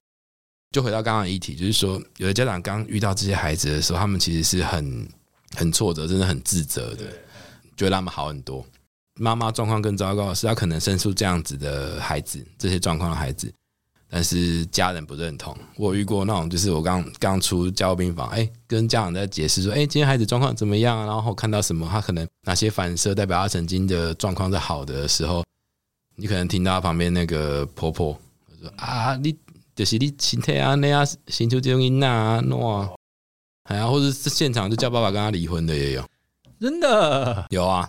[0.72, 5.09] 就回到刚刚的议题，就是说，有的家长刚遇到这些孩子的时候，他们其实是很。
[5.54, 7.04] 很挫折，真的很自责的，
[7.76, 8.64] 觉得他们好很多。
[9.20, 13.52] 妈妈状况更糟糕的，是他可能生出这样子的孩子，这些状况的孩子，
[14.08, 15.56] 但是家人不认同。
[15.76, 21.04] 我遇过那种，就是我刚刚出加护病房，哎，跟家长在解释说，哎，今天孩子状况怎么样？
[21.04, 25.44] 然后看到什么，他可能哪些反射代表他曾经的状况是好的时候，
[26.14, 28.16] 你可能听到旁边那个婆婆
[28.61, 29.37] 说啊，你
[29.74, 32.97] 就是你身体啊那样，生出这种囡啊，喏。
[33.68, 36.04] 哎呀，或者是现场就叫爸爸跟他离婚的也有，
[36.61, 37.88] 真的有啊！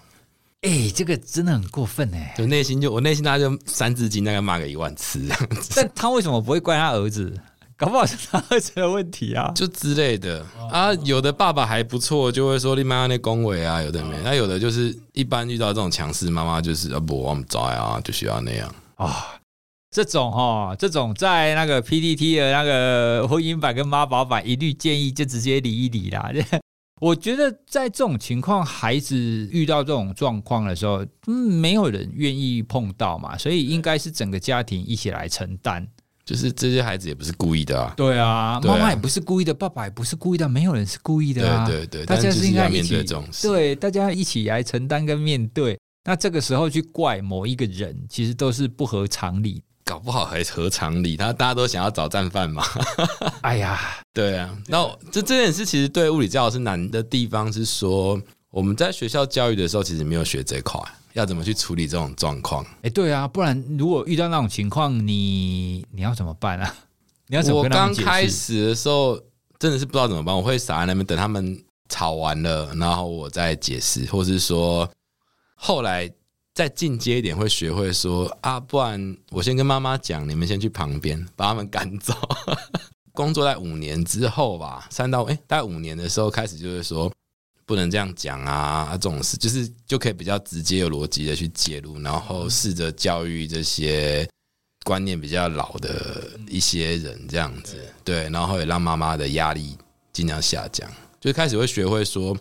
[0.62, 2.36] 哎、欸，这个真的很过分哎！
[2.38, 5.72] 就内心就我内心，他就三字经大概骂个一万次这样子。
[5.78, 7.34] 但他为什么不会怪他儿子？
[7.78, 10.94] 搞不好是他儿子的问题啊，就之类的啊。
[11.06, 14.18] 有的爸爸还不错，就会说你妈那恭维啊，有的没。
[14.22, 19.28] 那有的就是一般遇到这种强势妈妈，就是啊不，我们在啊，就需要那样啊。
[19.92, 26.32] 这种哈，这种在那个 PPT 的那个婚姻版跟妈宝版一律建议就直接离一离啦。
[27.02, 29.16] 我觉得在这种情况，孩子
[29.52, 35.88] 遇到这种状况的时候，嗯，没有人愿意碰到嘛，所以应该是整个家庭一起来承担。
[36.26, 41.66] 就是这些孩子也不是故意的啊，对啊，妈妈也不是故意的，爸爸也不是故意的，没有人是故意的啊。
[41.66, 45.76] 对对对，大家是应该面对这种事，对，大家一起来承担跟面对。
[46.04, 49.64] 那这个时候去怪某一个人，其实都是不合常理。
[49.90, 52.64] 搞不好还合常理，他大家都想要找战犯嘛。
[53.42, 53.80] 哎呀，
[54.14, 58.22] 对啊，那这这件事其实对物理治疗老师难的地方是说，
[58.52, 60.80] 我们在学校教育的时候，其实没有学这块，
[61.14, 62.64] 要怎么去处理这种状况。
[62.84, 66.76] 哎，对啊，不然如果遇到那种情况，你你要怎么办啊？
[67.26, 67.64] 你要怎么？
[67.64, 69.20] 我刚开始的时候
[69.58, 71.60] 真的是不知道怎么办，我会傻在那边等他们
[71.90, 74.88] 吵完了，然后我再解释，或是说
[75.56, 76.08] 后来。
[76.60, 82.14] 再进阶一点，会学会说啊，不然我先跟妈妈讲，你们先去旁边把他们赶走。
[83.16, 87.10] 工作在五年之后吧，三到哎、大概五年的时候开始，就是说
[87.66, 94.28] 不能这样讲啊，这种事就是就可以比较直接有逻辑的去介入，然后试着教育这些
[94.84, 99.78] 观念比较老的一些人，这样子对，然后也让妈妈的压力
[100.12, 100.92] 尽量下降，
[101.22, 102.38] 就开始会学会说。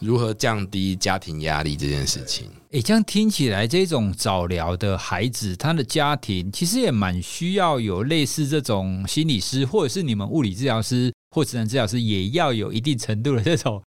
[0.00, 2.48] 如何降低家庭压力这件事情？
[2.72, 13.82] 诶，这样听起来，这种早疗的孩子，他的家庭其实也蛮需要有类似这种心理师，或者是你们物理治疗师或职能治疗师，也要有一定程度的这种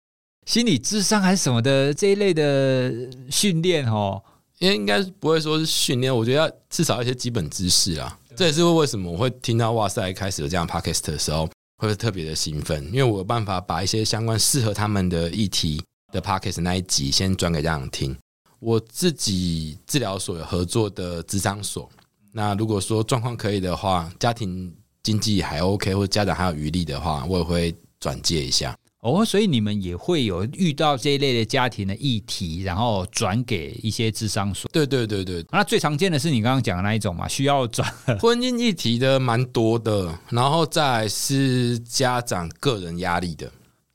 [0.45, 2.91] 心理智商还是什么的这一类的
[3.30, 4.22] 训练哦。
[4.60, 8.18] 因为应该不会说是训练，我觉得要至少一些基本知识啊。
[8.36, 11.47] 这也是为什么我会听到哇塞开始有这样 podcast 的时候，
[11.78, 15.84] 会特别的兴奋，因为我有办法把一些相关适合他们的议题。
[16.18, 18.18] 的 Podcast 那一集先转给家长听。
[18.59, 21.88] 我自己治疗所有合作的智商所，
[22.32, 28.76] 那如果说状况可以的话，家庭经济还 OK，或者家长还有余力的话，我也会转介一下。
[29.01, 34.68] 哦，所以你们也会有遇到这一类的家庭的议题，然后转给一些智商所。
[34.74, 37.88] 对对对对，那最常见的是你刚刚讲的那一种嘛，需要转
[38.20, 43.49] 婚姻议题的蛮多的，然后再是家长个人压力的。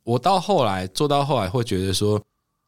[0.04, 2.18] 我到后来做到后来会觉得说，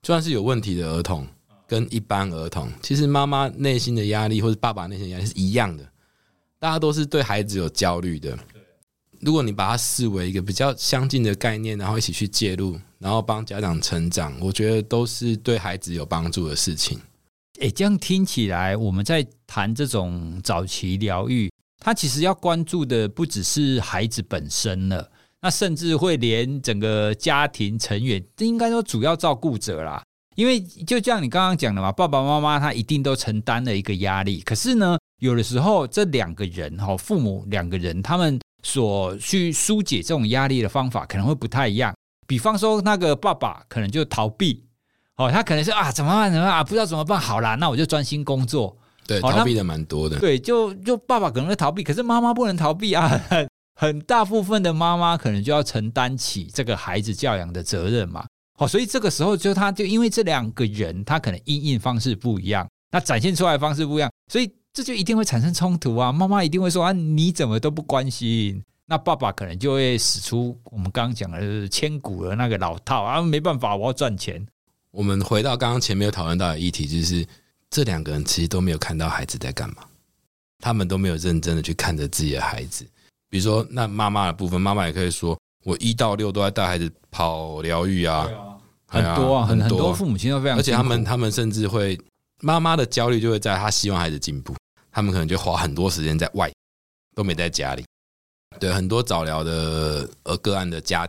[0.03, 1.27] 就算是有问题的儿童
[1.67, 5.85] 跟一般儿童，其实妈妈内心的压力或者爸爸内心的压力是一样的，
[6.59, 8.39] 大家都是对孩子有焦虑的。
[9.21, 17.01] 如果你把它视为一个比较相近的概念，然后一起去介入，然后帮家长成长，我觉得都是对孩子有帮助的事情。
[17.61, 25.11] 诶，这样听起来，我们在谈这种早期疗愈，它其实要关注的不只是孩子本身了。
[25.45, 30.03] 那甚至会连整个家庭成员，这应该说主要照顾者啦。
[30.37, 34.41] 因为就像你刚刚讲的嘛，爸爸妈妈他一定都承担了一个压力。
[34.41, 41.95] 可是呢，有的时候这两个人哈，父母两个人，他们所去疏解这种压力的方法可能会不太一样。
[42.27, 44.65] 比方说，那个爸爸可能就逃避，
[45.17, 46.33] 哦，他可能是啊，怎么办？
[46.33, 46.65] 怎么办啊？
[46.65, 47.21] 不知道怎么办？
[47.21, 48.75] 好啦，那我就专心工作。
[49.07, 50.19] 对，逃避的蛮多的。
[50.19, 53.21] 对，就就爸爸可能会逃避，可是妈妈不能逃避啊。
[53.75, 58.25] 很大部分的妈妈可能就要承担起这个孩子教养的责任嘛，
[58.57, 66.13] 好，所以这个时候就他就因为这两个人他可能因应方式不一样，那展现出来的方式不一样，所以这就一定会产生冲突啊。
[66.13, 68.63] 妈妈一定会说啊，你怎么都不关心？
[68.87, 74.47] 那爸爸可能就会使出我们刚刚讲的就是千古的那个老套啊，没办法，我要赚钱。
[74.91, 77.27] 我们回到刚刚前面有讨论到的议题，就是
[77.71, 79.77] 这两个人其实都没有看到孩子在干嘛，
[80.59, 82.87] 他们都没有认真的去看着自己的孩子。
[83.35, 88.29] 比如说，那妈妈的部分，妈妈也可以说，我一到六都在带孩子跑疗愈啊，
[88.87, 92.01] 很多啊，很很多父母亲都非常，而且他们他们甚至会，
[92.43, 94.55] 妈妈的焦虑就会在他希望孩子进步，
[94.93, 96.49] 他们可能就花很多时间在外，
[97.17, 97.85] 都没在家里。
[98.61, 101.05] 对，很多早疗的呃个案的家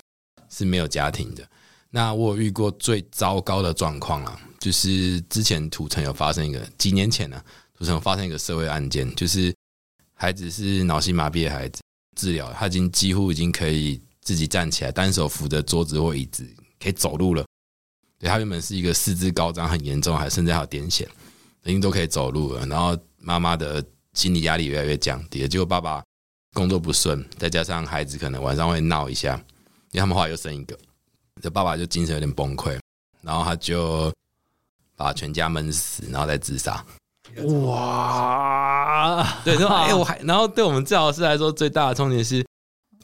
[0.50, 1.48] 是没有家庭的。
[1.92, 7.46] 那我有遇过最糟糕的状况啊，就是之前土城有发生一个，几年前呢、啊，
[7.78, 9.54] 土城有发生一个社会案件，就是
[10.16, 11.84] 孩子是脑性麻痹的孩子。
[12.16, 16.48] 治疗，他已经几乎已经可以自己站起来，单手扶着桌子或椅子，
[16.80, 17.46] 可以走路了。
[18.18, 21.06] 对，他原本是一个四肢高张很严重，还甚至还有癫痫，
[21.64, 22.66] 已经都可以走路了。
[22.66, 26.02] 然后妈妈的心理压力越来越降低了，结果爸爸
[26.54, 29.36] 工作不顺，再加上孩子可能晚上会闹一下，
[29.92, 30.78] 因为他们后来又生一个，
[31.42, 32.80] 这爸爸就精神有点崩溃，
[33.22, 34.14] 然后他就
[34.96, 36.84] 把全家闷死，然后再自杀。
[37.44, 42.46] 哇，对，然后哎，我还，然后对我们治疗师来说，最大的冲击是，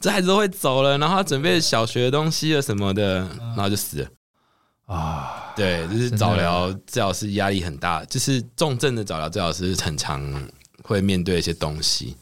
[0.00, 4.08] 这孩子都会走了，然后他准备小学的东西了什么的，然后就死了
[4.86, 5.52] 啊。
[5.54, 10.48] 对，就是早疗治疗师压力很大，就是重症的早疗治疗师很常
[10.82, 12.16] 会面对一些东西。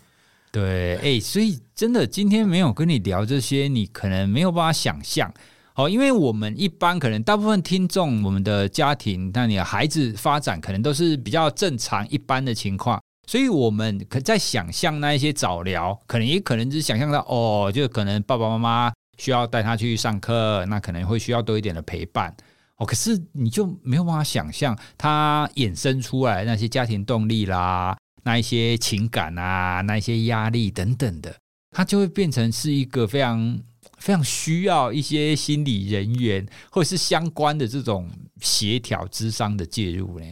[0.51, 5.33] 对，哎，所以真的今天没有跟你聊这些，你可能没有办法想象。
[5.81, 22.35] 哦，因为我们一般可能大部分听众，我们的家庭，那你的孩子发展可能都是比较正常一般的情况，所以我们可在想象那一些早疗，可能也可能只是想象到哦，就可能爸爸妈妈需要带他去上课，那可能会需要多一点的陪伴。
[22.77, 31.35] 哦，可是你就没有办法想象他衍生出来那些家庭动力啦，那一些情感啊，那一些压力等等的，
[31.71, 33.59] 他就会变成是一个非常
[34.01, 40.27] 非常需要一些心理人员或者是相关的这种协调智商的介入呢。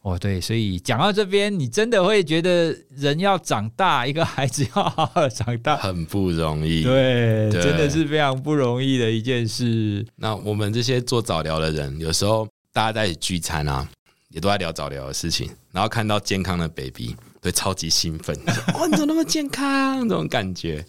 [0.00, 6.84] 哦，对，所以讲到这边，你真的会觉得人要长大，一个孩子要好好长大，很不容易。
[6.84, 10.06] 对，对，真的是非常不容易的一件事。
[10.14, 13.88] 那我们这些做早疗的人，有时候大家在一起聚餐啊，
[14.30, 18.38] 也都在聊早疗的事情，然后看到健康的 baby，对，超级兴奋，
[18.74, 20.08] 哇， 你怎么那么健康？
[20.08, 20.86] 这种感觉。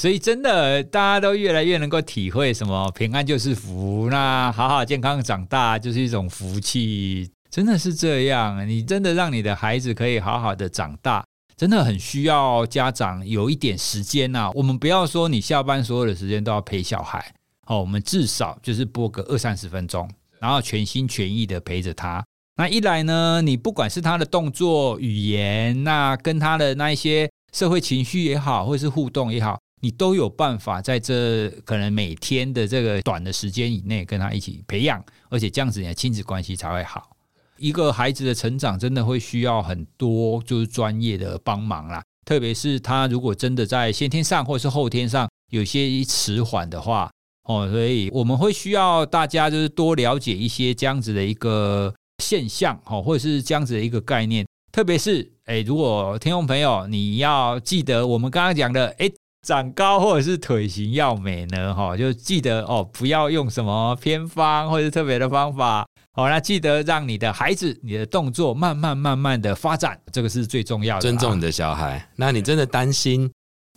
[0.00, 7.30] 所以真的，大家都越来越能够体会什么平安就是福，那好好健康长大就是一种福气。
[7.50, 11.24] 真的是这样，你真的让你的孩子可以好好的长大，
[11.56, 14.50] 真的很需要家长有一点时间呐。
[14.54, 17.32] 我们不要说你下班所有的时间都要陪小孩，
[17.66, 22.24] 哦，我们至少就是播个二三十分钟，然后全心全意的陪着他。
[22.56, 37.10] 那一来呢，你不管是他的动作、语言，那跟他的那一些社会情绪也好，或是互动也好，你都有办法在这可能每天的这个短的时间以内跟他一起培养，而且这样子你的亲子关系才会好。
[37.56, 47.10] 一个孩子的成长真的会需要很多就是专业的帮忙啦，特别是他如果真的在先天上或是后天上有些迟缓的话，
[47.44, 54.44] 哦，所以我们会需要大家就是多了解一些这样子的一个现象，哦，或者是这样子的一个概念。
[54.72, 59.12] 特别是，诶，如果听众朋友你要记得我们刚刚讲的，诶，
[59.44, 65.86] 长高或者是腿型要美呢，哈，就记得哦，不要用什么偏方或者是特别的方法。
[66.12, 71.02] 好，那记得让你的孩子，你的动作慢慢慢慢的发展，这个是最重要的。
[71.02, 73.30] 尊重你的小孩，那你真的担心，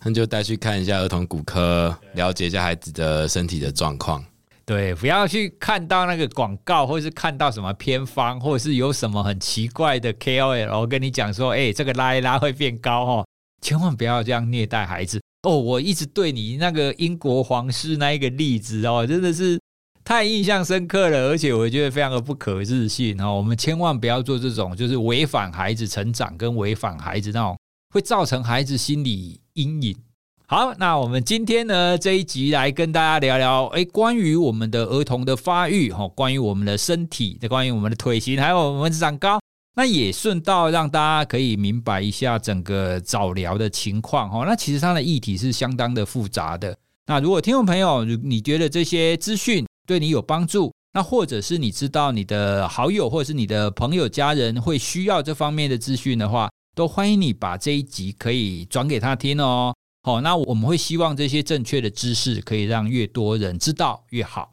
[0.06, 4.24] 那就带去看一下儿童骨科，了解一下孩子的身体的状况。
[4.66, 13.28] 对，不要去看到那个广告，或者是看到什么偏方，或者是有什么很奇怪的 KOL 跟你讲说，哎，这个拉一拉会变高哦，
[13.62, 15.58] 千万不要这样虐待孩子哦。
[15.58, 19.60] 我一直对你那个英国皇室那一个例子哦，真的是。
[20.04, 23.36] 太印象深刻了，而且我觉得非常的不可置信哦！
[23.36, 27.60] 我们千万不要做这种，就是违反孩子成长跟违反孩子那种，
[27.94, 29.98] 会造成孩子心理阴影。
[30.46, 39.38] 好，那我们今天呢这一集来跟大家聊聊，诶，关于我们的儿童的发育哈，关于我们的身体的，关于我们的腿型，还有我们长高，
[39.78, 44.44] 那也顺道让大家可以明白一下整个早疗的情况哦。
[44.44, 46.76] 那其实它的议题是相当的复杂的。
[47.06, 59.76] 那如果听众朋友你觉得这些资讯，对你有帮助，那或者是你知道你的好友或者是你的朋友家人会需要这方面的资讯的话，都欢迎你把这一集可以转给他听哦。
[60.02, 64.50] 好，那我们会希望这些正确的知识可以让越多人知道越好。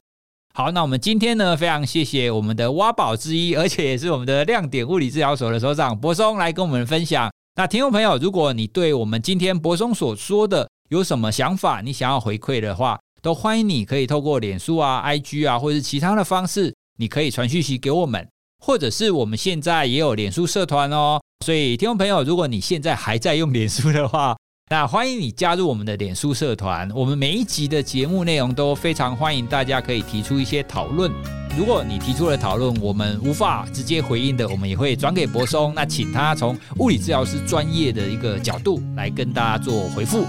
[0.57, 7.29] 好，那我们今天呢，非常谢谢我们的挖宝之一，而且也是我们的亮点物理治疗所的所长柏松来跟我们分享。
[7.57, 18.25] 那听众朋友，如果你对我们今天柏松所说的有什么想法，你想要回馈的话，都欢迎你，可以透过脸书啊、IG 啊，或者是其他的方式，你可以传讯息给我们，
[18.65, 21.21] 或者是我们现在也有脸书社团哦。
[21.45, 24.37] 所以，听众朋友，如果你现在还在用脸书的话，
[24.71, 26.91] 那欢迎你加入我们的脸书社团。
[26.95, 31.13] 我们每一集的节目内容都非常欢迎大家可以提出一些讨论。
[31.55, 40.25] 如果你提出了讨论，我们无法直接回应的，我们也会转给柏松，那请他从物理治疗师专业的一个角度来跟大家做回复。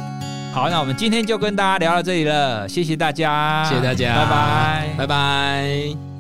[0.54, 6.15] 好，那我们今天就跟大家聊到这里了，谢谢大家，谢谢大家，拜拜，拜拜。